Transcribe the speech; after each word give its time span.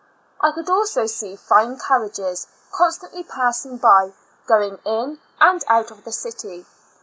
I 0.39 0.51
could 0.51 0.67
also 0.67 1.05
see 1.05 1.35
fine 1.35 1.77
carriages 1.77 2.47
constantly 2.71 3.21
passing 3.23 3.77
by, 3.77 4.13
going 4.47 4.79
in 4.83 5.19
and 5.39 5.63
out 5.67 5.91
of 5.91 6.05
the 6.05 6.11
city. 6.11 6.65